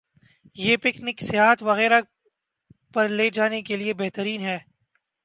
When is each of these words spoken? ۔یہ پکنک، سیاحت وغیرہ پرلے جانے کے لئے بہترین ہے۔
۔یہ 0.55 0.77
پکنک، 0.77 1.17
سیاحت 1.29 1.63
وغیرہ 1.63 2.01
پرلے 2.93 3.29
جانے 3.29 3.61
کے 3.61 3.75
لئے 3.77 3.93
بہترین 3.93 4.41
ہے۔ 4.41 4.57